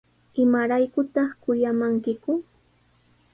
¿Imaraykutaq 0.43 1.29
kuyamankiku? 1.43 2.31